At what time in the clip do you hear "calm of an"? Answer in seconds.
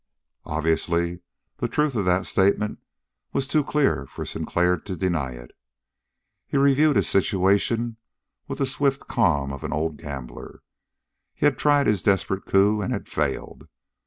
9.07-9.71